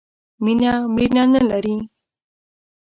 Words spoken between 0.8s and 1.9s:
مړینه نه لري.